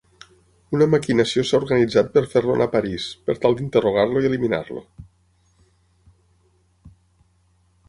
Una 0.77 0.85
maquinació 0.93 1.43
s'ha 1.49 1.59
organitzat 1.63 2.09
per 2.15 2.23
fer-lo 2.31 2.55
anar 2.55 2.67
a 2.69 2.71
París, 2.77 3.05
per 3.27 3.37
tal 3.45 3.59
d'interrogar-lo 3.61 4.25
i 4.25 4.31
eliminar-lo. 4.31 4.83